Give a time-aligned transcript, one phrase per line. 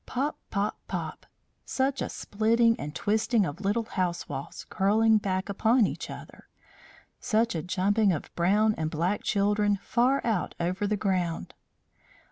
[0.07, 0.39] Pop!
[0.49, 0.79] pop!
[0.87, 1.27] pop!
[1.63, 6.47] Such a splitting and twisting of little house walls curling back upon each other!
[7.19, 11.53] Such a jumping of brown and black children far out over the ground!